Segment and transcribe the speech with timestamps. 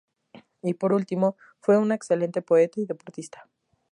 [0.63, 3.47] Y por último, fue un excelente poeta y deportista.